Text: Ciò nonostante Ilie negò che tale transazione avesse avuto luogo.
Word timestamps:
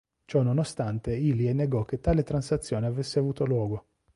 Ciò 0.25 0.41
nonostante 0.41 1.15
Ilie 1.15 1.53
negò 1.53 1.85
che 1.85 1.99
tale 1.99 2.23
transazione 2.23 2.87
avesse 2.87 3.19
avuto 3.19 3.45
luogo. 3.45 3.85